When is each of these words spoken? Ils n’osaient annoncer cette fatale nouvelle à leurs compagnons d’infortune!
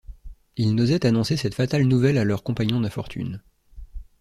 Ils 0.57 0.73
n’osaient 0.73 1.05
annoncer 1.05 1.37
cette 1.37 1.53
fatale 1.53 1.83
nouvelle 1.83 2.17
à 2.17 2.23
leurs 2.23 2.41
compagnons 2.41 2.79
d’infortune! 2.81 3.39